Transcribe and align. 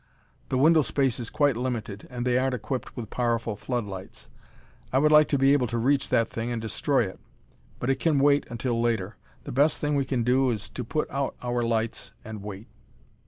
The 0.49 0.57
window 0.57 0.81
space 0.81 1.19
is 1.19 1.29
quite 1.29 1.55
limited 1.55 2.07
and 2.09 2.25
they 2.25 2.35
aren't 2.35 2.55
equipped 2.55 2.97
with 2.97 3.11
powerful 3.11 3.55
floodlights. 3.55 4.29
I 4.91 4.97
would 4.97 5.11
like 5.11 5.27
to 5.27 5.37
be 5.37 5.53
able 5.53 5.67
to 5.67 5.77
reach 5.77 6.09
that 6.09 6.27
thing 6.31 6.51
and 6.51 6.59
destroy 6.59 7.03
it, 7.07 7.19
but 7.77 7.91
it 7.91 7.99
can 7.99 8.17
wait 8.17 8.47
until 8.49 8.81
later. 8.81 9.15
The 9.43 9.51
best 9.51 9.77
thing 9.77 9.93
we 9.93 10.05
can 10.05 10.23
do 10.23 10.49
is 10.49 10.69
to 10.71 10.83
put 10.83 11.07
out 11.11 11.35
our 11.43 11.61
lights 11.61 12.13
and 12.25 12.41
wait." 12.41 12.67